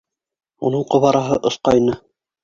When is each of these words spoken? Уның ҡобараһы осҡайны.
Уның 0.69 0.85
ҡобараһы 0.95 1.37
осҡайны. 1.49 1.99